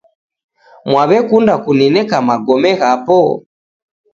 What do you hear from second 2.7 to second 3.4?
ghapo?